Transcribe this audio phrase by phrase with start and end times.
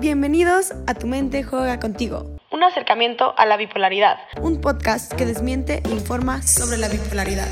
[0.00, 2.36] Bienvenidos a Tu mente juega contigo.
[2.52, 4.14] Un acercamiento a la bipolaridad.
[4.40, 7.48] Un podcast que desmiente e informa sobre la bipolaridad.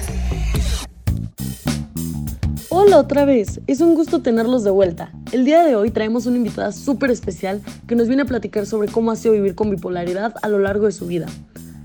[2.69, 5.11] Hola otra vez, es un gusto tenerlos de vuelta.
[5.33, 8.93] El día de hoy traemos una invitada súper especial que nos viene a platicar sobre
[8.93, 11.27] cómo ha sido vivir con bipolaridad a lo largo de su vida.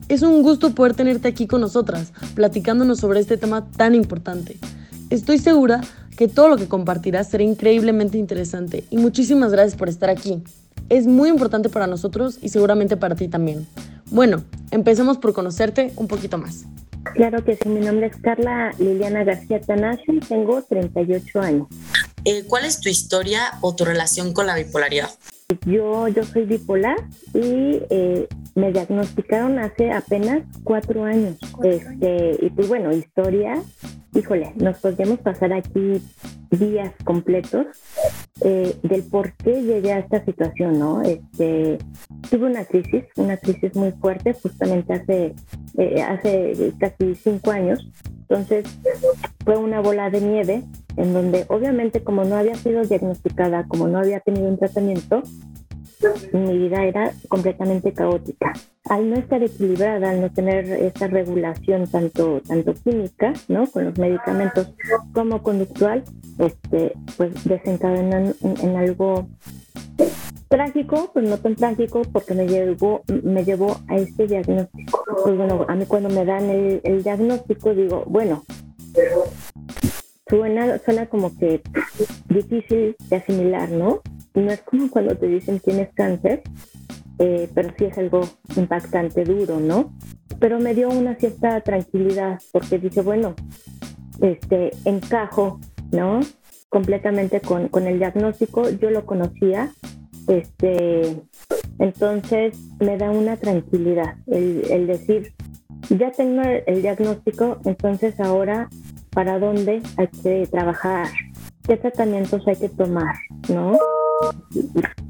[0.10, 4.60] Es un gusto poder tenerte aquí con nosotras, platicándonos sobre este tema tan importante.
[5.10, 5.82] Estoy segura
[6.18, 10.44] que todo lo que compartirás será increíblemente interesante y muchísimas gracias por estar aquí.
[10.90, 13.66] Es muy importante para nosotros y seguramente para ti también.
[14.08, 16.66] Bueno, empecemos por conocerte un poquito más.
[17.16, 21.68] Claro que sí, mi nombre es Carla Liliana García Tanasio y tengo 38 años.
[22.26, 25.10] Eh, ¿Cuál es tu historia o tu relación con la bipolaridad?
[25.66, 26.96] Yo, yo soy bipolar
[27.34, 31.38] y eh, me diagnosticaron hace apenas cuatro años.
[31.64, 33.62] Este, y pues bueno, historia,
[34.14, 36.02] híjole, nos podríamos pasar aquí
[36.52, 37.68] días completos
[38.42, 41.02] eh, del por qué llegué a esta situación, ¿no?
[41.02, 41.78] Este,
[42.30, 45.36] tuve una crisis, una crisis muy fuerte, justamente hace,
[45.78, 47.88] eh, hace casi cinco años.
[48.22, 48.66] Entonces,
[49.44, 50.64] fue una bola de nieve
[50.98, 55.24] en donde obviamente como no había sido diagnosticada, como no había tenido un tratamiento,
[56.34, 58.54] mi vida era completamente caótica.
[58.90, 63.68] Al no estar equilibrada, al no tener esa regulación tanto, tanto química, ¿no?
[63.68, 64.74] Con los medicamentos
[65.14, 66.04] como conductual,
[66.40, 69.28] este, pues desencadenan en, algo
[70.48, 75.04] trágico, pues no tan trágico, porque me llevó, me llevó a este diagnóstico.
[75.24, 78.44] Pues bueno, a mí cuando me dan el, el diagnóstico digo, bueno,
[80.28, 81.62] suena, suena como que
[82.30, 84.02] difícil de asimilar, ¿no?
[84.34, 86.44] No es como cuando te dicen tienes cáncer,
[87.20, 88.22] eh, pero sí es algo
[88.56, 89.94] impactante, duro, ¿no?
[90.40, 93.36] Pero me dio una cierta tranquilidad porque dice, bueno,
[94.22, 95.60] este, encajo,
[95.92, 96.22] ¿no?
[96.70, 99.72] Completamente con, con el diagnóstico, yo lo conocía,
[100.28, 101.22] este,
[101.80, 105.34] entonces me da una tranquilidad el, el decir,
[105.90, 108.70] ya tengo el diagnóstico, entonces ahora,
[109.12, 111.08] ¿para dónde hay que trabajar?
[111.68, 113.16] ¿Qué tratamientos hay que tomar?
[113.50, 113.78] ¿No?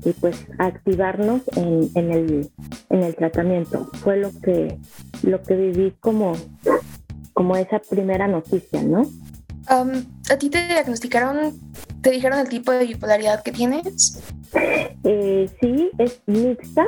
[0.04, 2.52] Y, pues activarnos en, en, el,
[2.90, 3.90] en el tratamiento.
[4.04, 4.78] Fue lo que,
[5.24, 6.34] lo que viví como,
[7.34, 9.04] como esa primera noticia, ¿no?
[9.68, 11.54] ¿A ti te diagnosticaron,
[12.02, 14.22] te dijeron el tipo de bipolaridad que tienes?
[15.04, 16.86] Eh, sí, es mixta,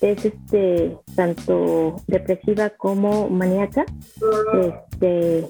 [0.00, 3.84] es este tanto depresiva como maníaca.
[4.60, 5.46] Este,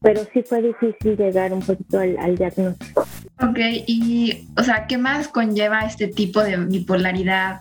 [0.00, 3.04] pero sí fue difícil llegar un poquito al, al diagnóstico.
[3.40, 7.60] Ok, y, o sea, ¿qué más conlleva este tipo de bipolaridad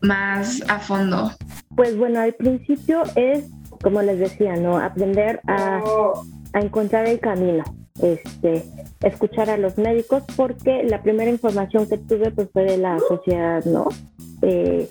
[0.00, 1.30] más a fondo?
[1.76, 3.44] Pues bueno, al principio es,
[3.82, 4.78] como les decía, ¿no?
[4.78, 5.80] Aprender a,
[6.52, 7.62] a encontrar el camino,
[8.02, 8.64] este,
[9.00, 13.64] escuchar a los médicos, porque la primera información que tuve pues fue de la sociedad,
[13.64, 13.88] ¿no?
[14.42, 14.90] Eh,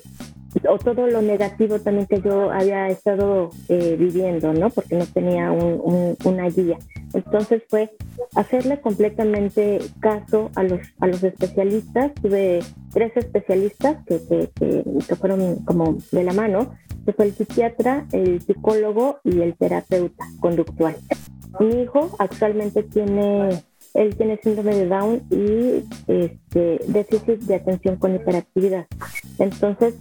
[0.68, 4.70] o todo lo negativo también que yo había estado eh, viviendo, ¿no?
[4.70, 6.78] Porque no tenía una guía.
[7.14, 7.90] Entonces fue
[8.34, 12.12] hacerle completamente caso a los, a los especialistas.
[12.14, 12.60] Tuve
[12.92, 14.50] tres especialistas que, que,
[15.08, 16.74] que, fueron como de la mano,
[17.04, 20.96] que fue el psiquiatra, el psicólogo y el terapeuta conductual.
[21.60, 23.62] Mi hijo actualmente tiene
[23.94, 28.86] él tiene síndrome de Down y este, déficit de atención con hiperactividad.
[29.38, 29.94] Entonces,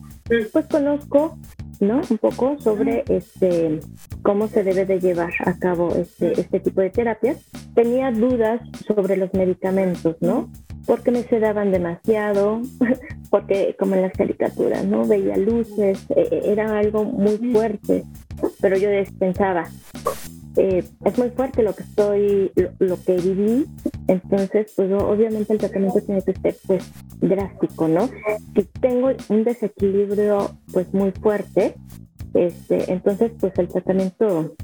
[0.52, 1.38] pues conozco
[1.82, 2.02] ¿no?
[2.10, 3.80] Un poco sobre este
[4.22, 7.38] cómo se debe de llevar a cabo este, este tipo de terapias.
[7.74, 10.52] Tenía dudas sobre los medicamentos, ¿no?
[10.86, 12.62] Porque me sedaban demasiado,
[13.32, 15.06] porque como en las caricaturas, ¿no?
[15.08, 18.04] Veía luces, e, e, era algo muy fuerte,
[18.62, 19.68] pero yo pensaba,
[20.58, 23.66] eh, es muy fuerte lo que estoy, lo, que viví,
[24.08, 26.92] entonces pues obviamente el tratamiento tiene que ser pues
[27.22, 28.10] drástico, ¿no?
[28.56, 31.76] Si tengo un desequilibrio pues muy fuerte,
[32.34, 34.56] este, entonces pues el tratamiento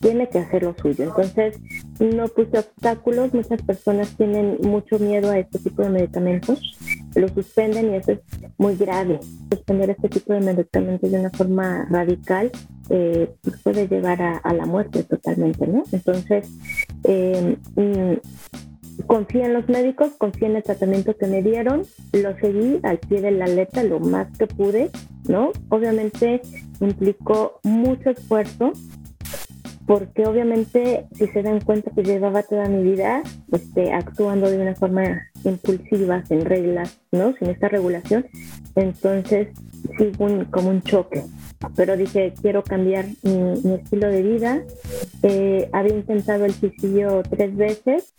[0.00, 1.04] tiene que hacer lo suyo.
[1.04, 1.58] Entonces
[1.98, 6.78] no puse obstáculos, muchas personas tienen mucho miedo a este tipo de medicamentos,
[7.14, 8.20] lo suspenden y eso es
[8.58, 9.20] muy grave.
[9.50, 12.50] Suspender este tipo de medicamentos de una forma radical
[12.90, 15.84] eh, puede llevar a, la muerte totalmente, ¿no?
[15.92, 16.48] Entonces,
[17.04, 21.82] eh, mm, confía en los médicos, confía en el tratamiento que me dieron,
[22.12, 24.90] lo seguí al pie de la letra lo más que pude,
[25.28, 25.52] ¿no?
[25.68, 26.42] Obviamente
[26.80, 28.72] implicó mucho esfuerzo,
[29.86, 33.22] porque obviamente si se dan cuenta que llevaba toda mi vida
[33.52, 37.34] este, actuando de una forma impulsiva, sin reglas, ¿no?
[37.34, 38.26] Sin esta regulación,
[38.76, 39.48] entonces
[39.98, 41.22] sí un, como un choque.
[41.76, 44.62] Pero dije, quiero cambiar mi, estilo de vida.
[45.22, 48.14] Eh, había intentado el suicidio tres veces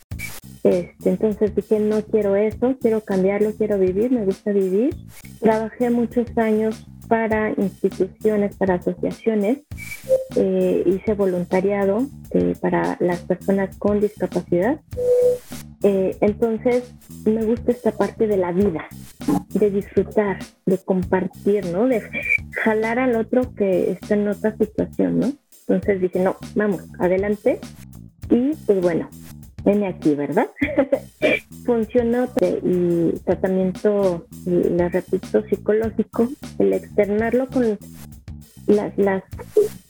[0.64, 4.96] Este, entonces dije, no quiero eso, quiero cambiarlo, quiero vivir, me gusta vivir.
[5.40, 9.60] Trabajé muchos años para instituciones, para asociaciones,
[10.36, 14.80] eh, hice voluntariado eh, para las personas con discapacidad.
[15.84, 16.96] Entonces,
[17.26, 18.88] me gusta esta parte de la vida,
[19.50, 21.88] de disfrutar, de compartir, ¿no?
[22.64, 25.34] Jalar al otro que está en otra situación, ¿no?
[25.68, 27.60] Entonces dije, no, vamos, adelante.
[28.30, 29.10] Y pues bueno,
[29.66, 30.48] N aquí, ¿verdad?
[31.66, 36.30] Funcionó y tratamiento, le repito, psicológico,
[36.60, 37.78] el externarlo con
[38.68, 39.24] las, las,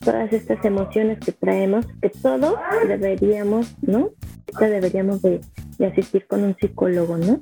[0.03, 2.55] todas estas emociones que traemos, que todos
[2.87, 4.11] deberíamos, ¿no?
[4.59, 5.41] Deberíamos de,
[5.85, 7.41] asistir con un psicólogo, ¿no?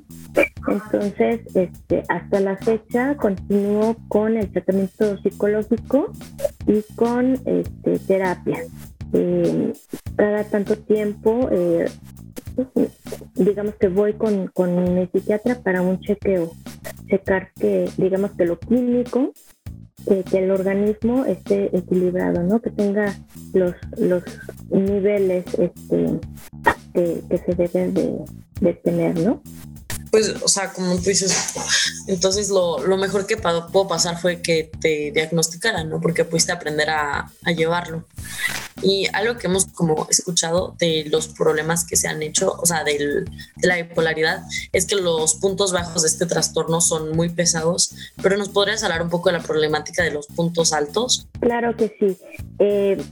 [0.68, 6.10] Entonces, este, hasta la fecha continúo con el tratamiento psicológico
[6.66, 8.64] y con este, terapia.
[9.12, 9.72] Eh,
[10.16, 11.86] cada tanto tiempo eh,
[13.34, 16.52] digamos que voy con, con mi psiquiatra para un chequeo,
[17.08, 19.32] checar que, digamos que lo químico,
[20.06, 22.60] que, el organismo esté equilibrado, ¿no?
[22.60, 23.18] Que tenga
[23.52, 24.22] los, los
[24.70, 26.20] niveles este,
[26.92, 28.18] que, se deben de,
[28.60, 29.40] de tener, ¿no?
[30.14, 31.34] pues, o sea, como tú dices,
[32.06, 36.00] entonces lo, lo mejor que pudo pasar fue que te diagnosticaran, ¿no?
[36.00, 38.06] Porque pudiste aprender a, a, llevarlo.
[38.84, 42.84] Y algo que hemos como escuchado de los problemas que se han hecho, o sea,
[42.84, 43.24] del,
[43.56, 44.42] de la bipolaridad,
[44.72, 49.02] es que los puntos bajos de este trastorno son muy pesados, pero ¿nos podrías hablar
[49.02, 51.28] un poco de la problemática de los puntos altos?
[51.40, 52.16] Claro que sí.
[52.58, 53.02] Eh,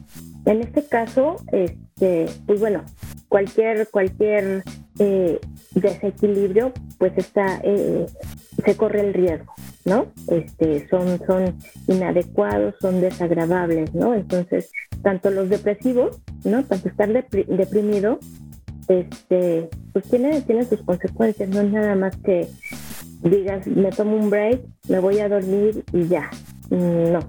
[0.44, 2.84] en este caso, este, pues bueno,
[3.28, 4.64] cualquier, cualquier
[4.98, 5.40] eh,
[5.70, 8.06] desequilibrio, pues está, eh,
[8.64, 10.06] se corre el riesgo, ¿no?
[10.28, 11.56] Este, son, son
[11.88, 14.14] inadecuados, son desagradables, ¿no?
[14.14, 14.70] Entonces,
[15.02, 16.64] tanto los depresivos, ¿no?
[16.64, 18.18] Tanto estar deprimido,
[18.88, 22.48] este, pues tiene, tiene sus consecuencias, no es nada más que
[23.22, 26.30] digas, me tomo un break, me voy a dormir y ya.
[26.70, 27.20] No,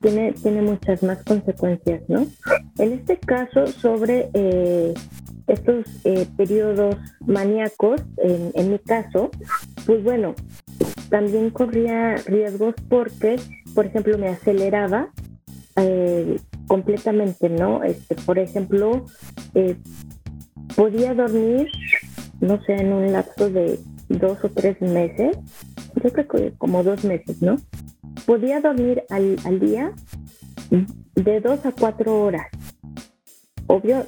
[0.00, 2.26] tiene, tiene muchas más consecuencias, ¿no?
[2.78, 4.94] En este caso, sobre eh,
[5.48, 6.96] estos eh, periodos
[7.26, 9.30] maníacos, en, mi caso,
[9.86, 10.34] pues bueno,
[11.10, 13.36] también corría riesgos porque,
[13.74, 15.08] por ejemplo, me aceleraba
[15.76, 17.82] eh, completamente, ¿no?
[17.82, 19.04] Este, por ejemplo,
[19.54, 19.76] eh,
[20.74, 21.68] podía dormir,
[22.40, 25.36] no sé, en un lapso de dos o tres meses,
[26.02, 27.56] yo creo que como dos meses, ¿no?
[28.24, 29.92] Podía dormir al, al día
[31.14, 32.46] de dos a cuatro horas.
[33.66, 34.06] Obvio,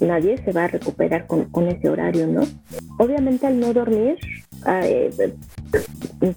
[0.00, 2.42] nadie se va a recuperar con, ese horario, ¿no?
[2.98, 4.16] Obviamente al no dormir
[4.66, 5.10] eh,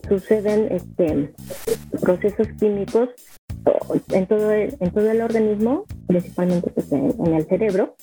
[0.08, 1.34] suceden este,
[2.02, 3.10] procesos químicos
[4.12, 7.96] en todo el, en todo el organismo, principalmente pues, en, el cerebro.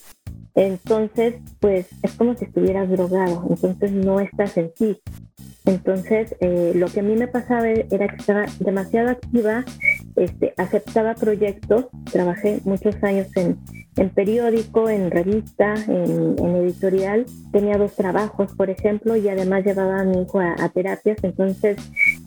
[0.54, 5.00] Entonces, pues es como si estuvieras drogado, entonces no estás en sí.
[5.64, 9.64] Entonces, eh, lo que a mí me pasaba era que estaba demasiado activa,
[10.20, 13.58] este, aceptaba proyectos, trabajé muchos años en,
[13.96, 17.24] en periódico, en revista, en, editorial.
[17.52, 21.16] Tenía dos trabajos, por ejemplo, y además llevaba a mi hijo a, terapias.
[21.22, 21.78] Entonces,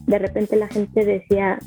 [0.08, 1.60] de repente la gente decía,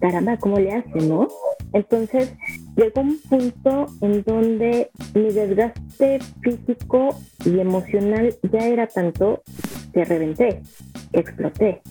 [0.00, 1.28] caramba, ¿cómo le hace, no?
[1.72, 2.32] Entonces,
[2.76, 9.42] llegó un punto en donde mi desgaste físico y emocional ya era tanto
[9.92, 10.62] que reventé,
[11.12, 11.82] exploté,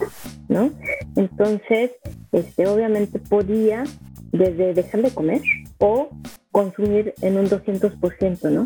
[0.48, 0.70] ¿no?
[1.16, 1.92] Entonces,
[2.32, 3.84] este, obviamente podía
[4.32, 5.42] desde dejar de comer
[5.78, 6.08] o
[6.50, 8.64] consumir en un 200%, ¿no?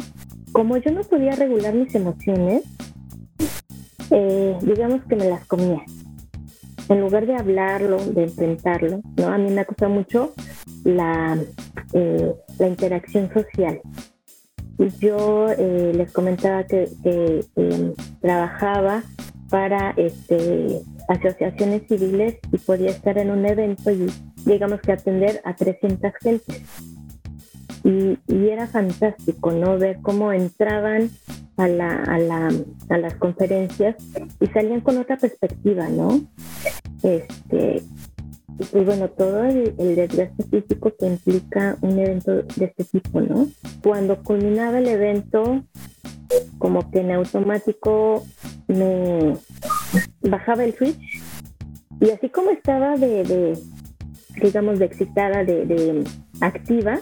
[0.52, 2.62] Como yo no podía regular mis emociones,
[4.10, 5.82] eh, digamos que me las comía.
[6.88, 9.28] En lugar de hablarlo, de enfrentarlo, ¿no?
[9.28, 10.32] A mí me costado mucho
[10.84, 11.36] la,
[11.92, 13.80] eh, la interacción social.
[15.00, 16.88] Yo eh, les comentaba que,
[17.56, 19.02] em, trabajaba
[19.48, 24.06] para este, asociaciones civiles y podía estar en un evento y
[24.44, 26.62] digamos que atender a 300 gentes.
[27.84, 29.78] Y, era fantástico, ¿no?
[29.78, 31.10] Ver cómo entraban
[31.56, 32.52] a, la, a, la,
[32.88, 33.96] a las conferencias
[34.40, 36.20] y salían con otra perspectiva, ¿no?
[37.02, 37.82] Este,
[38.58, 43.48] y pues bueno, todo el, desgaste físico que implica un evento de este tipo, ¿no?
[43.82, 45.62] Cuando culminaba el evento,
[46.58, 48.24] como que en automático
[48.68, 49.36] me
[50.22, 51.22] bajaba el switch
[52.00, 53.58] y así como estaba de,
[54.42, 56.04] digamos, de excitada, de,
[56.40, 56.98] activa,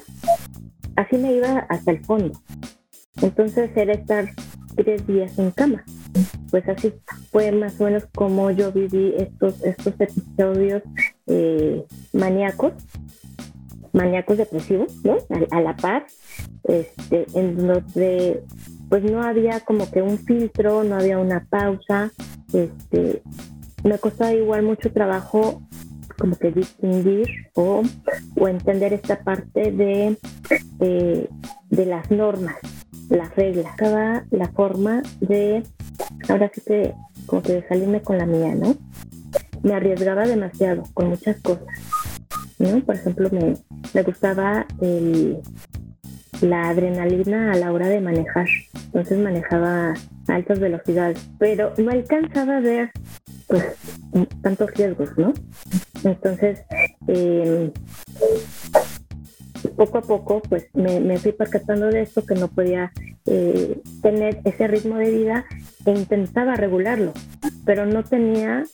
[0.96, 2.32] así me iba hasta el fondo.
[3.22, 4.28] Entonces era estar
[4.74, 5.84] tres días en cama.
[6.50, 6.92] Pues así
[7.30, 10.82] fue más o menos como yo viví estos, estos episodios
[11.26, 12.72] eh, maníacos,
[13.92, 15.18] maníacos depresivos, ¿no?
[15.50, 16.06] A, la par,
[16.64, 18.42] este, en donde
[18.88, 22.10] pues no había como que un filtro, no había una pausa,
[22.52, 23.22] este,
[23.82, 25.62] me costaba igual mucho trabajo
[26.18, 27.82] como que distinguir o,
[28.36, 30.16] o entender esta parte de,
[30.78, 31.28] de,
[31.70, 32.56] de las normas,
[33.08, 35.62] las reglas, cada la forma de,
[36.28, 36.94] ahora sí que
[37.26, 38.76] como que de salirme con la mía, ¿no?
[39.64, 41.66] Me arriesgaba demasiado con muchas cosas,
[42.58, 42.80] ¿no?
[42.84, 45.38] Por ejemplo, me, gustaba el,
[46.40, 48.46] la adrenalina a la hora de manejar.
[48.86, 49.94] Entonces manejaba
[50.28, 52.90] a altas velocidades, pero no alcanzaba a ver
[53.48, 53.64] pues
[54.42, 55.32] tantos riesgos, ¿no?
[56.04, 56.60] Entonces,
[57.08, 57.72] eh,
[59.76, 62.92] poco a poco, pues me, me, fui percatando de esto, que no podía
[63.26, 65.44] eh, tener ese ritmo de vida
[65.86, 67.12] e intentaba regularlo,
[67.64, 68.64] pero no tenía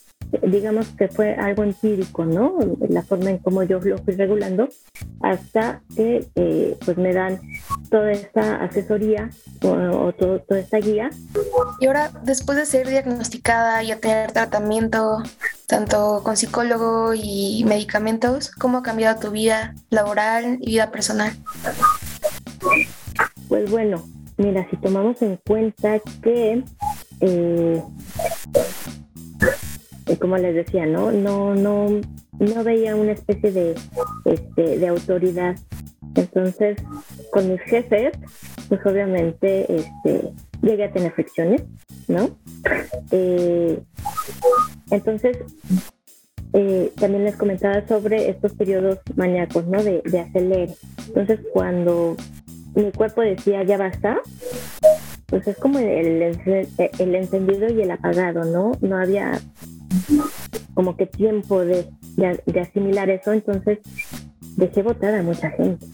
[0.42, 2.58] digamos que fue algo empírico, ¿no?
[2.88, 4.68] La forma en cómo yo lo fui regulando,
[5.20, 7.40] hasta que eh, pues me dan
[7.90, 9.30] toda esta asesoría
[9.62, 11.10] o, o todo, toda esta guía.
[11.80, 15.22] Y ahora, después de ser diagnosticada y a tener tratamiento,
[15.66, 21.32] tanto con psicólogo y medicamentos, ¿cómo ha cambiado tu vida laboral y vida personal?
[23.48, 24.04] Pues bueno,
[24.36, 26.62] mira, si tomamos en cuenta que
[27.20, 27.82] eh,
[30.18, 31.10] como les decía, ¿no?
[31.12, 32.00] No, no,
[32.38, 33.74] no veía una especie de,
[34.24, 35.56] este, de autoridad.
[36.14, 36.78] Entonces,
[37.32, 38.12] con mis jefes,
[38.68, 41.62] pues obviamente este, llegué a tener fricciones,
[42.08, 42.30] ¿no?
[43.12, 43.78] Eh,
[44.90, 45.38] entonces,
[46.52, 49.82] eh, también les comentaba sobre estos periodos maníacos, ¿no?
[49.82, 50.74] De, de acelere.
[51.06, 52.16] Entonces, cuando
[52.74, 54.20] mi cuerpo decía ya basta,
[55.26, 56.22] pues es como el,
[56.98, 58.72] el encendido y el apagado, ¿no?
[58.80, 59.40] No había
[60.74, 61.86] como que tiempo de,
[62.16, 63.78] de, asimilar eso, entonces
[64.56, 65.86] dejé votar a mucha gente,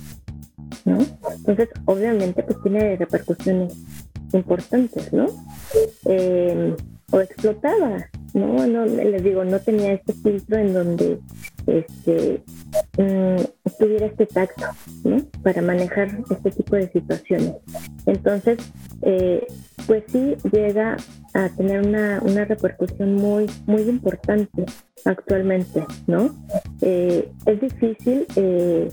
[0.85, 0.99] ¿no?
[1.37, 3.75] Entonces, obviamente, pues tiene repercusiones
[4.33, 5.27] importantes, ¿no?
[6.05, 6.75] Eh,
[7.11, 8.67] o explotaba, ¿no?
[8.67, 11.19] No, les digo, no tenía este filtro en donde
[11.67, 12.43] este,
[12.99, 13.43] mm,
[13.79, 14.67] tuviera este tacto,
[15.05, 15.19] ¿no?
[15.43, 17.55] Para manejar este tipo de situaciones.
[18.07, 18.59] Entonces,
[19.03, 19.47] eh,
[19.87, 20.97] pues sí llega
[21.35, 24.65] a tener una, una repercusión muy, muy importante
[25.05, 26.35] actualmente, ¿no?
[26.81, 28.91] Eh, es difícil eh,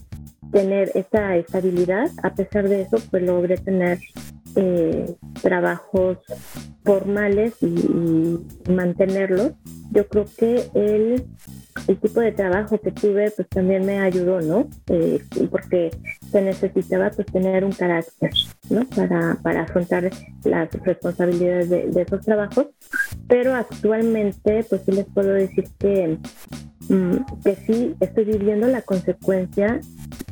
[0.51, 3.99] tener esa estabilidad, a pesar de eso, pues logré tener
[4.55, 6.19] eh, trabajos
[6.83, 9.53] formales y, y, mantenerlos.
[9.91, 11.25] Yo creo que el,
[11.87, 14.67] el, tipo de trabajo que tuve pues también me ayudó, ¿no?
[14.87, 15.91] Eh, porque
[16.31, 18.31] se necesitaba pues tener un carácter,
[18.69, 18.85] ¿no?
[18.85, 20.09] Para, para afrontar
[20.43, 22.67] las responsabilidades de, esos trabajos.
[23.27, 26.17] Pero actualmente pues sí les puedo decir que,
[26.89, 29.79] mm, que sí estoy viviendo la consecuencia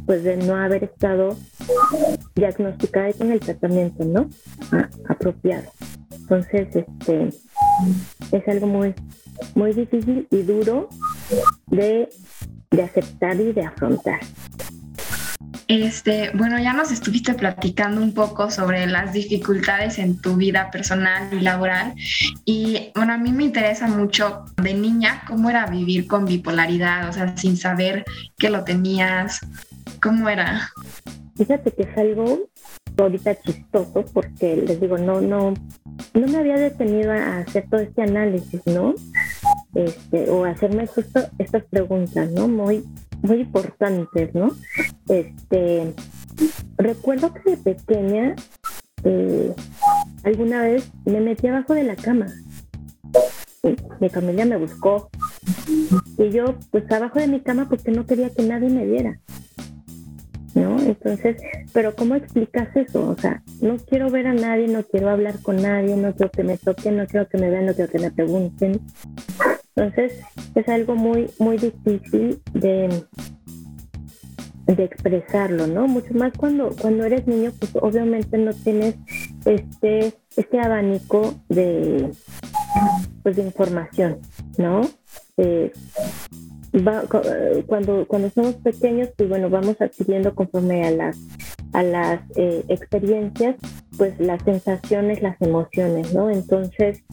[0.05, 1.37] pues de no haber estado
[2.35, 4.29] diagnosticada con el tratamiento, ¿no?
[5.07, 5.71] Apropiado.
[6.11, 7.29] Entonces, este
[8.31, 8.93] es algo muy,
[9.55, 10.89] muy difícil y duro
[11.67, 12.09] de,
[12.71, 14.19] de aceptar y de afrontar.
[15.67, 21.29] Este, bueno, ya nos estuviste platicando un poco sobre las dificultades en tu vida personal
[21.31, 21.93] y laboral.
[22.43, 27.13] Y bueno, a mí me interesa mucho de niña cómo era vivir con bipolaridad, o
[27.13, 28.03] sea, sin saber
[28.37, 29.39] que lo tenías.
[30.01, 30.69] ¿Cómo era?
[31.37, 32.49] Fíjate que es algo
[32.97, 35.53] ahorita chistoso porque les digo, no, no,
[36.13, 38.93] no me había detenido a hacer todo este análisis, ¿no?
[39.73, 42.47] Este, o hacerme justo estas preguntas, ¿no?
[42.47, 42.83] Muy,
[43.21, 44.51] muy importantes, ¿no?
[45.07, 45.93] Este,
[46.77, 48.35] recuerdo que de pequeña
[49.03, 49.53] eh,
[50.23, 52.27] alguna vez me metí abajo de la cama.
[53.99, 55.09] Mi familia me buscó
[56.17, 59.19] y yo, pues abajo de mi cama porque no quería que nadie me viera.
[60.55, 60.79] ¿no?
[60.81, 61.37] Entonces,
[61.73, 63.09] pero ¿cómo explicas eso?
[63.09, 66.43] O sea, no quiero ver a nadie, no quiero hablar con nadie, no quiero que
[66.43, 68.81] me toquen, no quiero que me vean, no quiero que me pregunten.
[69.75, 70.21] Entonces,
[70.55, 73.03] es algo muy, muy difícil de,
[74.65, 75.87] de expresarlo, ¿no?
[75.87, 78.95] Mucho más cuando, cuando eres niño, pues obviamente no tienes
[79.45, 82.11] este, este abanico de,
[83.23, 84.19] pues, de información,
[84.57, 84.81] ¿no?
[85.37, 85.71] Eh,
[86.75, 87.03] va,
[87.65, 91.17] cuando, cuando somos pequeños, pues bueno, vamos adquiriendo conforme a las,
[91.73, 93.55] a las eh, experiencias,
[93.97, 96.29] pues las sensaciones, las emociones, ¿no?
[96.29, 97.03] Entonces,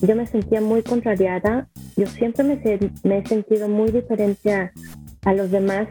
[0.00, 4.72] yo me sentía muy contrariada, yo siempre me, he sentido muy diferente a,
[5.24, 5.88] a los demás.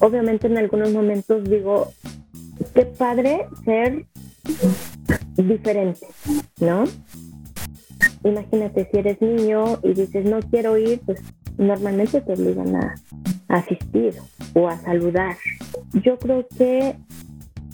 [0.00, 1.92] Obviamente en algunos momentos digo,
[2.74, 4.06] qué padre ser
[5.36, 6.06] diferente,
[6.60, 6.84] ¿no?
[8.24, 11.20] Imagínate si eres niño y dices no quiero ir, pues
[11.58, 12.94] normalmente te obligan a,
[13.48, 14.14] a asistir
[14.54, 15.36] o a saludar.
[15.92, 16.96] Yo creo que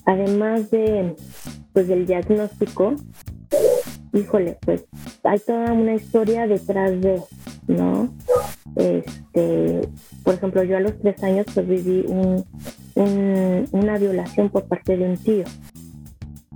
[0.05, 1.15] además de,
[1.73, 2.95] pues del diagnóstico,
[4.13, 4.85] híjole, pues
[5.25, 7.21] hay toda una historia detrás de,
[7.67, 8.13] ¿no?
[8.77, 9.81] Este,
[10.23, 12.45] por ejemplo, yo a los tres años pues viví un,
[13.73, 15.45] una violación por parte de un tío.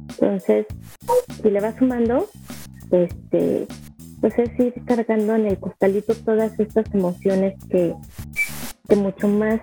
[0.09, 0.66] Entonces,
[1.42, 2.28] si le vas sumando,
[2.90, 3.66] este,
[4.21, 7.94] pues es ir cargando en el costalito todas estas emociones que,
[8.88, 9.61] que mucho más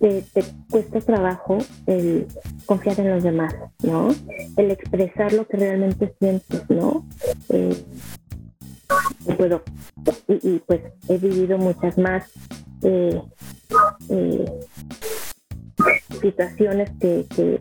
[0.00, 0.24] te,
[0.70, 2.26] cuesta trabajo el
[2.66, 4.08] confiar en los demás, ¿no?
[4.56, 7.06] El expresar lo que realmente sientes, ¿no?
[7.48, 7.84] Eh,
[9.36, 9.62] puedo,
[10.28, 12.30] y, pues he vivido muchas más
[12.82, 13.20] eh,
[14.08, 14.60] eh,
[16.20, 17.60] situaciones que, que,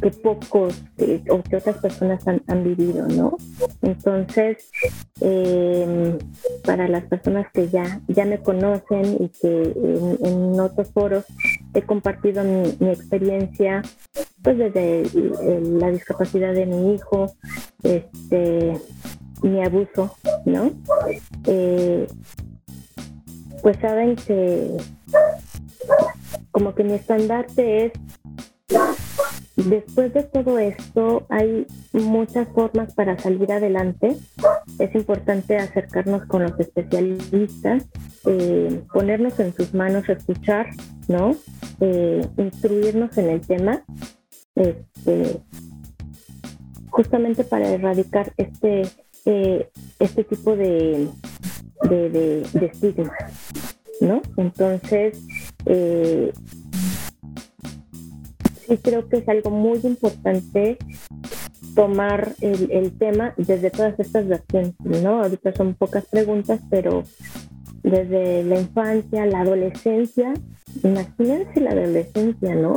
[0.00, 0.82] que pocos
[1.30, 3.36] o que otras personas han, vivido, ¿no?
[3.82, 4.70] Entonces,
[5.20, 6.18] em,
[6.64, 9.74] para las personas que ya, ya me conocen y que
[10.22, 11.24] en, otros foros
[11.74, 13.82] he compartido mi, experiencia,
[14.42, 15.04] pues desde
[15.78, 17.32] la discapacidad de mi hijo,
[17.82, 18.78] este,
[19.42, 20.72] mi abuso, ¿no?
[21.46, 22.06] Eh,
[23.62, 24.76] pues saben que
[26.50, 27.92] como que mi estandarte es
[29.66, 34.16] Después de todo esto, hay muchas formas para salir adelante.
[34.78, 37.86] Es importante acercarnos con los especialistas,
[38.26, 40.68] eh, ponernos en sus manos, escuchar,
[41.08, 41.36] ¿no?
[41.80, 43.84] Eh, instruirnos en el tema,
[44.54, 45.40] este,
[46.90, 48.82] justamente para erradicar este,
[49.26, 51.08] eh, este tipo de,
[51.88, 53.12] de, de, estigmas,
[54.00, 54.22] ¿no?
[54.36, 55.18] Entonces,
[58.70, 60.78] y creo que es algo muy importante
[61.74, 65.22] tomar el, tema desde todas estas versiones, ¿no?
[65.22, 67.02] Ahorita son pocas preguntas, pero
[67.82, 70.34] desde la infancia, la adolescencia,
[70.84, 72.74] imagínense la adolescencia, ¿no?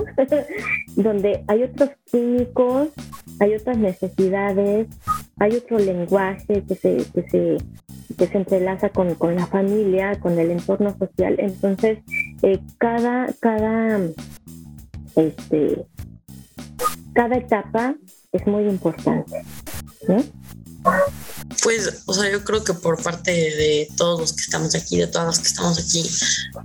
[0.95, 2.89] Donde hay otros químicos,
[3.39, 4.87] hay otras necesidades,
[5.37, 7.57] hay otro lenguaje que se, que se,
[8.17, 11.35] que se entrelaza con, con la familia, con el entorno social.
[11.39, 11.99] Entonces,
[12.41, 13.99] eh, cada, cada
[15.15, 15.85] este,
[17.13, 17.95] cada etapa
[18.31, 19.43] es muy importante.
[21.61, 25.07] Pues, o sea, yo creo que por parte de todos los que estamos aquí, de
[25.07, 26.09] todas las que estamos aquí,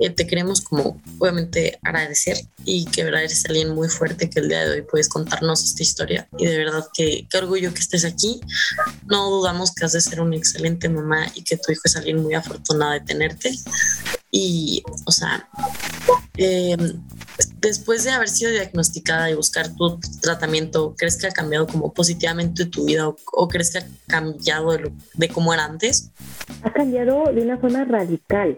[0.00, 4.48] eh, te queremos como obviamente agradecer y que verdad eres alguien muy fuerte que el
[4.48, 8.04] día de hoy puedes contarnos esta historia y de verdad que qué orgullo que estés
[8.04, 8.40] aquí.
[9.06, 12.22] No dudamos que has de ser una excelente mamá y que tu hijo es alguien
[12.22, 13.56] muy afortunado de tenerte.
[14.30, 15.48] Y, o sea,
[16.38, 16.76] eh,
[17.60, 22.66] después de haber sido diagnosticada y buscar tu tratamiento, ¿crees que ha cambiado como positivamente
[22.66, 24.70] tu vida o, crees que ha cambiado
[25.14, 26.12] de, cómo era antes?
[26.62, 28.56] Ha cambiado de una forma radical,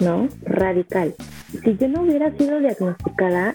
[0.00, 0.28] ¿no?
[0.42, 1.14] Radical.
[1.64, 3.54] Si yo no hubiera sido diagnosticada,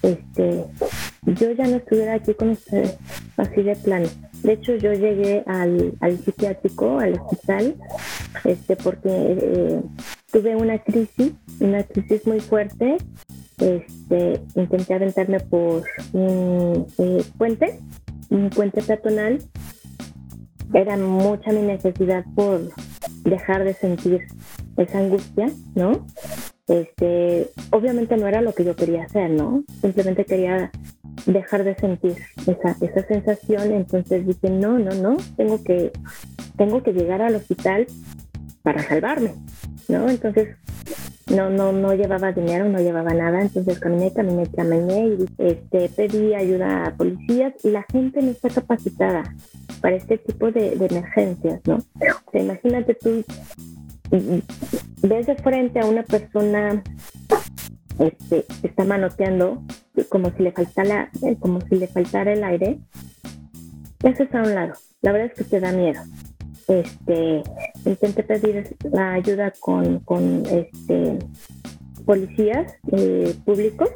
[0.00, 0.64] este,
[1.22, 2.96] yo ya no estuviera aquí con ustedes,
[3.36, 4.08] así de plano.
[4.42, 7.76] De hecho, yo llegué al, al psiquiátrico, al hospital,
[8.44, 9.80] este, porque eh,
[10.32, 12.96] tuve una crisis, una crisis muy fuerte.
[13.58, 17.78] Este, intenté aventarme por un eh, puente,
[18.30, 19.38] un puente peatonal.
[20.74, 22.62] Era mucha mi necesidad por
[23.24, 24.22] dejar de sentir
[24.76, 26.06] esa angustia, ¿no?
[26.66, 29.62] Este, obviamente no era lo que yo quería hacer, ¿no?
[29.82, 30.70] Simplemente quería
[31.26, 32.16] dejar de sentir
[32.46, 35.92] esa, esa sensación, entonces dije, no, no, no, tengo que,
[36.56, 37.86] tengo que llegar al hospital
[38.62, 39.34] para salvarme,
[39.88, 40.08] ¿no?
[40.08, 40.56] Entonces
[41.34, 46.34] no, no, no llevaba dinero, no llevaba nada, entonces caminé, caminé, caminé y este, pedí
[46.34, 49.22] ayuda a policías y la gente no está capacitada
[49.80, 51.76] para este tipo de, emergencias, ¿no?
[51.76, 53.24] O sea, imagínate tú,
[55.02, 56.82] ves de frente a una persona
[57.98, 59.62] este, está manoteando
[60.08, 62.78] como si le faltara, como si le faltara el aire,
[64.02, 64.74] eso está a un lado.
[65.02, 66.00] La verdad es que te da miedo
[66.68, 67.42] este,
[67.84, 71.18] intenté pedir la ayuda con, con este,
[72.04, 73.90] policías eh, públicos,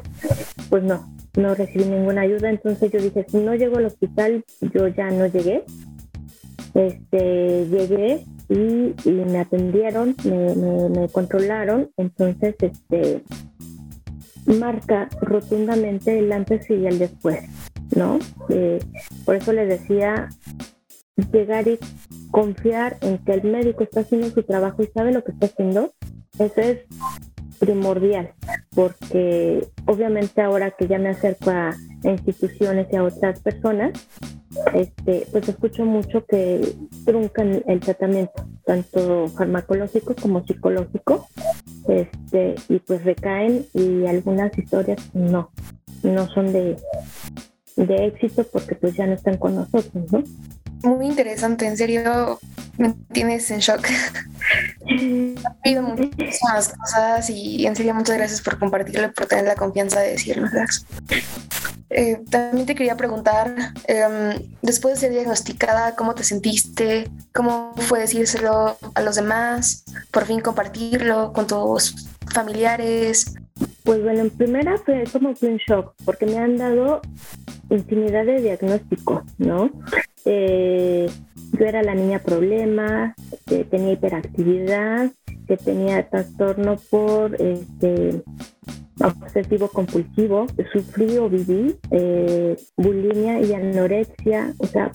[0.69, 4.89] pues no, no recibí ninguna ayuda, entonces yo dije, si no llego al hospital, yo
[4.89, 5.65] ya no llegué.
[6.75, 10.55] Este, llegué y, me atendieron, me,
[10.91, 13.23] me, controlaron, entonces este
[14.47, 17.41] marca rotundamente el antes y el después,
[17.97, 18.19] ¿no?
[18.51, 18.79] Eh,
[19.25, 20.29] por eso les decía,
[21.33, 21.79] llegar y
[22.37, 25.91] confiar en que el médico está haciendo su trabajo y sabe lo que está haciendo,
[26.39, 26.81] eso es
[27.59, 28.35] primordial,
[28.75, 33.93] porque obviamente ahora que ya me acerco a, instituciones y a otras personas,
[34.75, 36.75] este, pues escucho mucho que
[37.07, 41.27] truncan el tratamiento, tanto farmacológico como psicológico,
[41.89, 45.53] este, y pues recaen y algunas historias no,
[46.03, 46.77] no son de,
[47.77, 50.23] de éxito porque pues ya no están con nosotros, ¿no?
[50.83, 52.39] Muy interesante, en serio
[52.79, 53.87] me tienes en shock.
[55.65, 60.13] Oído muchísimas cosas y en serio muchas gracias por compartirlo, por tener la confianza de
[60.13, 60.49] decirlo,
[61.89, 63.55] eh, también te quería preguntar,
[63.87, 67.09] em, después de ser diagnosticada, ¿cómo te sentiste?
[67.33, 69.85] ¿Cómo fue decírselo a los demás?
[70.11, 73.35] Por fin compartirlo con tus familiares.
[73.85, 77.01] Pues bueno, en primera fue como un shock, porque me han dado
[77.71, 79.71] infinidad de diagnósticos, ¿no?
[80.27, 81.09] Eh,
[81.53, 83.15] yo era la niña problema,
[83.71, 85.11] tenía hiperactividad,
[85.47, 88.23] que tenía trastorno por este,
[89.01, 94.91] obsesivo compulsivo, sufrí o viví eh, bulimia y anorexia, o sea,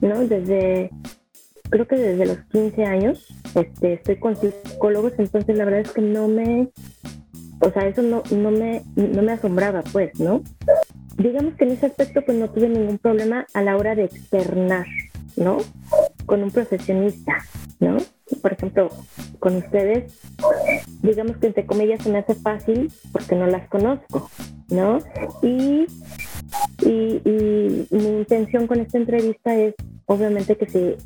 [0.00, 0.26] ¿no?
[0.26, 0.90] Desde,
[1.70, 6.02] creo que desde los 15 años este, estoy con psicólogos, entonces la verdad es que
[6.02, 6.68] no me,
[7.60, 10.42] o sea, eso no, no, me, no me asombraba, pues, ¿no?
[11.18, 14.86] Digamos que en ese aspecto pues no tuve ningún problema a la hora de externar,
[15.36, 15.58] ¿no?
[16.26, 17.38] Con un profesionista,
[17.80, 17.96] ¿no?
[18.40, 18.88] Por ejemplo,
[19.40, 20.12] con ustedes,
[21.02, 24.30] digamos que entre comillas se me hace fácil porque no las conozco,
[24.68, 24.98] ¿no?
[25.42, 25.86] Y,
[26.82, 29.74] y, mi intención con esta entrevista es
[30.06, 30.96] obviamente que se,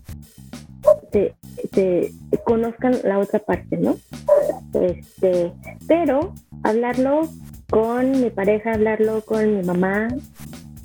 [1.13, 1.35] se,
[1.73, 2.13] se
[2.45, 3.97] conozcan la otra parte, ¿no?
[4.75, 5.53] Este,
[5.87, 7.29] pero hablarlo
[7.73, 10.09] con mi pareja, hablarlo con mi mamá,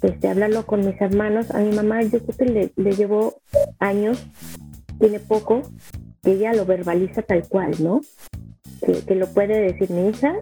[0.01, 1.51] este, hablarlo con mis hermanos.
[1.51, 3.41] A mi mamá yo creo que le, le llevo
[3.79, 4.25] años,
[4.97, 5.63] tiene poco,
[6.23, 7.99] que ella lo verbaliza tal cual, ¿no?
[9.05, 10.33] Que, lo puede decir mi hija,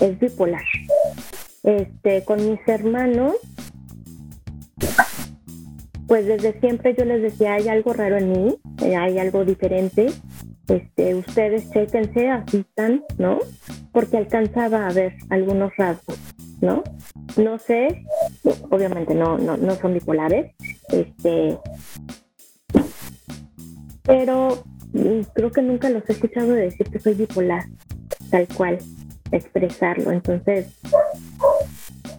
[0.00, 0.64] es bipolar.
[1.64, 3.34] Este, con mis hermanos,
[6.06, 10.06] pues desde siempre yo les decía, hay algo raro en mí, eh, hay algo diferente,
[10.68, 13.38] este, ustedes chequense, asistan, ¿no?
[13.92, 16.18] Porque alcanzaba a ver algunos rasgos,
[16.60, 16.82] ¿no?
[17.36, 18.04] No sé,
[18.70, 20.54] obviamente no, no, no son bipolares,
[20.90, 21.58] este,
[24.02, 27.64] pero mm, creo que nunca los he escuchado decir que soy bipolar,
[28.30, 28.78] tal cual,
[29.30, 30.12] expresarlo.
[30.12, 30.78] Entonces,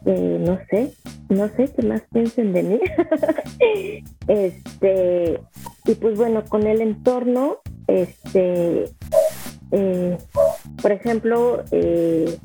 [0.05, 0.93] eh, no sé,
[1.29, 2.79] no sé qué más piensen de mí.
[4.27, 5.39] este,
[5.85, 8.85] y pues bueno, con el entorno, este,
[9.71, 10.17] eh,
[10.81, 12.37] por ejemplo, eh,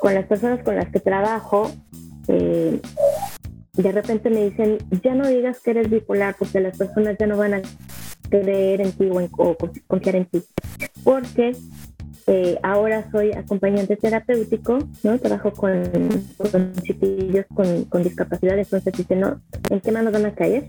[0.00, 1.70] con las personas con las que trabajo,
[2.28, 2.80] eh,
[3.74, 7.36] de repente me dicen, ya no digas que eres bipolar porque las personas ya no
[7.36, 7.62] van a
[8.28, 10.42] creer en ti o, confiar en ti.
[11.04, 11.56] Porque
[12.62, 15.18] ahora soy acompañante terapéutico, ¿no?
[15.18, 15.82] Trabajo con,
[16.36, 20.68] con chiquillos con, con discapacidad, entonces dicen, no, ¿en qué manos van a caer?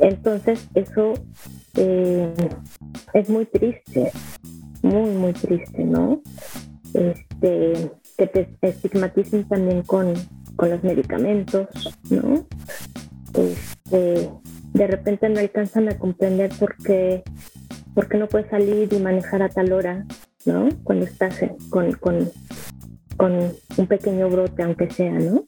[0.00, 1.14] Entonces eso
[1.76, 2.32] eh,
[3.14, 4.12] es muy triste,
[4.82, 6.22] muy, muy triste, ¿no?
[6.94, 10.14] Este, que te estigmaticen también con,
[10.58, 11.66] los medicamentos,
[12.08, 12.46] ¿no?
[13.34, 14.30] Este,
[14.74, 17.24] de repente no alcanzan a comprender por qué,
[17.94, 20.04] por qué no puedes salir y manejar a tal hora,
[20.44, 20.68] ¿no?
[20.84, 21.38] Cuando estás
[21.70, 22.30] con, con,
[23.16, 25.44] con un pequeño brote, aunque sea, ¿no?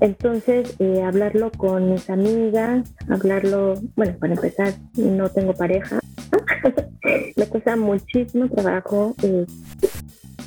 [0.00, 6.00] Entonces, eh, hablarlo con mis amigas, hablarlo, bueno, para empezar, no tengo pareja.
[7.36, 9.46] Me cuesta muchísimo trabajo eh,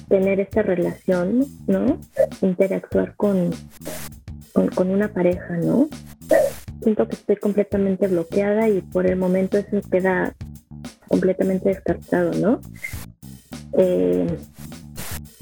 [0.07, 1.99] tener esta relación, ¿no?
[2.41, 3.51] Interactuar con,
[4.53, 5.87] con, una pareja, ¿no?
[6.83, 10.35] Siento que estoy completamente bloqueada y por el momento eso queda
[11.09, 12.61] completamente descartado, ¿no?
[13.73, 14.27] Eh,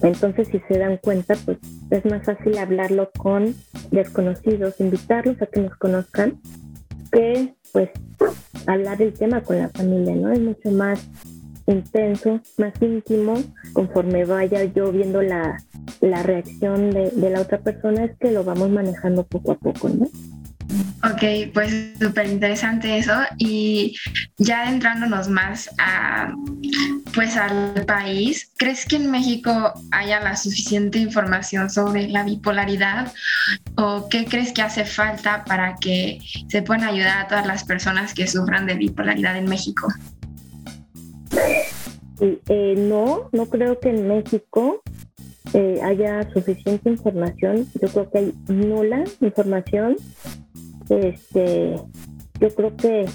[0.01, 1.57] entonces, si se dan cuenta, pues
[1.89, 3.55] es más fácil hablarlo con
[3.91, 6.39] desconocidos, invitarlos a que nos conozcan,
[7.11, 7.89] que pues
[8.65, 10.31] hablar el tema con la familia, ¿no?
[10.31, 11.07] Es mucho más
[11.65, 13.35] intenso, más íntimo,
[13.73, 15.57] conforme vaya yo viendo la,
[16.01, 20.07] reacción de, de la otra persona, es que lo vamos manejando poco a poco, ¿no?
[21.03, 23.13] Ok, pues súper interesante eso.
[23.37, 23.95] Y
[24.37, 26.33] ya adentrándonos más a,
[27.13, 33.13] pues al país, ¿crees que en México haya la suficiente información sobre la bipolaridad?
[33.75, 38.13] ¿O qué crees que hace falta para que se puedan ayudar a todas las personas
[38.13, 39.87] que sufran de bipolaridad en México?
[42.19, 44.81] Eh, no, no creo que en México
[45.53, 47.67] eh, haya suficiente información.
[47.79, 49.95] Yo creo que hay nula información
[50.89, 51.75] este,
[52.39, 53.05] yo creo que,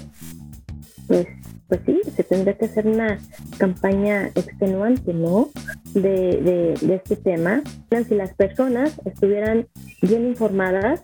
[1.07, 1.27] pues,
[1.67, 3.19] pues sí, se tendría que hacer una
[3.57, 5.49] campaña extenuante, ¿no?
[5.93, 7.61] De, de, este tema.
[8.07, 9.67] Si las personas estuvieran
[10.01, 11.03] bien informadas,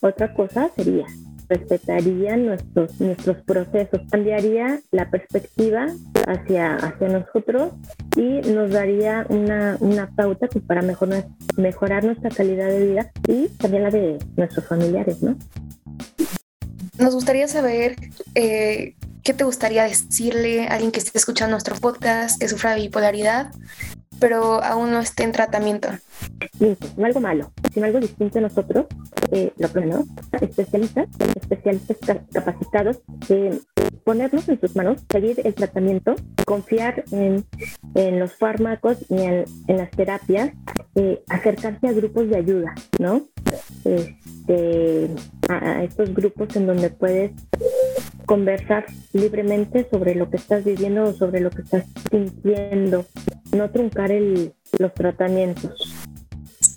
[0.00, 1.06] otra cosa sería,
[1.48, 5.86] respetaría nuestros, nuestros procesos, cambiaría la perspectiva
[6.26, 7.72] hacia, hacia nosotros
[8.16, 13.48] y nos daría una, una pauta pues, para mejorar, mejorar nuestra calidad de vida y
[13.58, 15.36] también la de nuestros familiares, ¿no?
[16.98, 17.96] Nos gustaría saber
[18.34, 23.52] eh, qué te gustaría decirle a alguien que esté escuchando nuestro podcast, que sufra bipolaridad,
[24.18, 25.88] pero aún no esté en tratamiento.
[26.96, 28.86] no algo malo, sino algo distinto a nosotros.
[29.32, 29.68] Eh, lo
[30.40, 31.96] especialistas, especialistas
[32.32, 33.58] capacitados, eh,
[34.04, 37.44] ponernos en sus manos, seguir el tratamiento, confiar en,
[38.18, 40.52] los fármacos y en, en las terapias,
[40.94, 43.22] eh, acercarse a grupos de ayuda, ¿no?
[43.84, 45.10] Este,
[45.48, 47.32] a estos grupos en donde puedes
[48.26, 53.06] conversar libremente sobre lo que estás viviendo o sobre lo que estás sintiendo,
[53.52, 55.72] no truncar el, los tratamientos.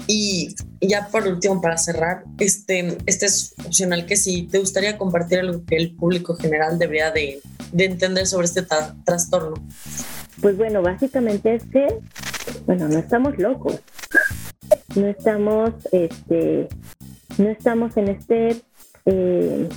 [0.07, 5.39] Y ya por último, para cerrar, este, este es opcional que si te gustaría compartir
[5.39, 8.63] algo que el público general debería de, de entender sobre este
[9.03, 9.55] trastorno.
[10.41, 11.87] Pues bueno, básicamente es que,
[12.65, 13.81] bueno, no estamos locos,
[14.95, 16.69] no estamos, este,
[17.37, 18.61] no estamos en este
[19.05, 19.69] eh,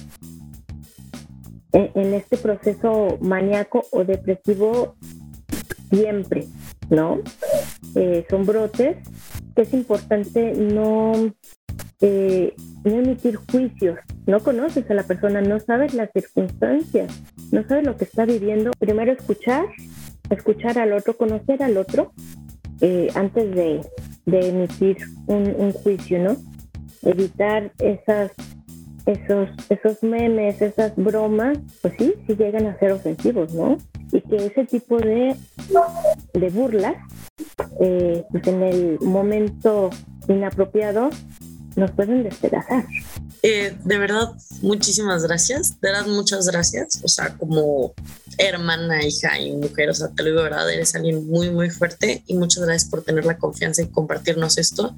[1.73, 4.95] en este proceso maníaco o depresivo
[5.93, 6.47] siempre,
[6.91, 7.21] ¿no?
[7.95, 8.97] Eh, son brotes
[9.55, 11.13] que es importante no,
[12.01, 12.55] eh,
[12.85, 13.99] no emitir juicios.
[14.27, 17.13] No conoces a la persona, no sabes las circunstancias,
[17.51, 18.71] no sabes lo que está viviendo.
[18.79, 19.67] Primero escuchar,
[20.31, 22.13] escuchar al otro, conocer al otro
[22.81, 23.81] eh, antes de,
[24.27, 26.37] emitir un, un juicio, ¿no?
[27.03, 28.31] Evitar esas
[29.07, 33.79] esos, esos memes, esas bromas, pues sí, sí llegan a ser ofensivos, ¿no?
[34.13, 35.35] Y que ese tipo de,
[36.35, 36.97] de burlas,
[37.81, 39.91] eh, pues en el momento
[40.29, 41.11] inapropiado,
[41.77, 42.85] nos pueden despedazar.
[43.43, 45.81] Eh, de verdad, muchísimas gracias.
[45.81, 47.01] De verdad, muchas gracias.
[47.03, 47.93] O sea, como
[48.39, 52.23] hermana, hija y mujer, o sea, te lo digo, verdad, eres alguien muy, muy fuerte
[52.27, 54.95] y muchas gracias por tener la confianza y compartirnos esto.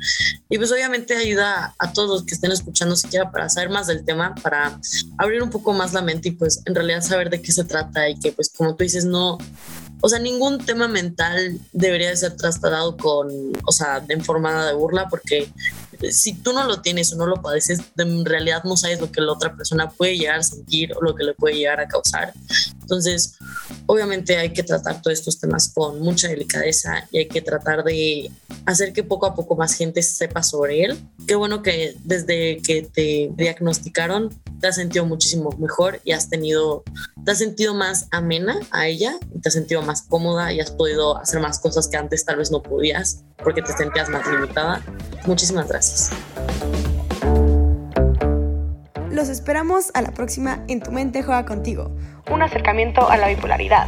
[0.50, 4.04] Y pues obviamente ayuda a todos los que estén escuchando siquiera para saber más del
[4.04, 4.78] tema, para
[5.18, 8.08] abrir un poco más la mente y pues en realidad saber de qué se trata
[8.08, 9.38] y que pues como tú dices, no,
[10.00, 13.28] o sea, ningún tema mental debería ser trasladado con,
[13.64, 15.50] o sea, de forma de burla, porque
[16.10, 19.20] si tú no lo tienes o no lo padeces, en realidad no sabes lo que
[19.20, 22.32] la otra persona puede llegar a sentir o lo que le puede llegar a causar.
[22.84, 23.36] Entonces,
[23.86, 28.30] obviamente hay que tratar todos estos temas con mucha delicadeza y hay que tratar de
[28.66, 30.98] hacer que poco a poco más gente sepa sobre él.
[31.26, 36.84] Qué bueno que desde que te diagnosticaron te has sentido muchísimo mejor y has tenido,
[37.24, 41.16] te has sentido más amena a ella, te has sentido más cómoda y has podido
[41.16, 44.82] hacer más cosas que antes tal vez no podías porque te sentías más limitada.
[45.26, 46.10] Muchísimas gracias.
[49.14, 51.94] Los esperamos a la próxima en Tu mente juega contigo.
[52.32, 53.86] Un acercamiento a la bipolaridad.